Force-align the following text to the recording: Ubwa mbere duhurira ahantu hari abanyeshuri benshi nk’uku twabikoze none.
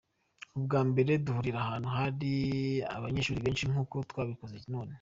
Ubwa 0.57 0.79
mbere 0.89 1.11
duhurira 1.25 1.57
ahantu 1.65 1.87
hari 1.97 2.33
abanyeshuri 2.95 3.43
benshi 3.45 3.63
nk’uku 3.71 3.95
twabikoze 4.09 4.57
none. 4.73 4.89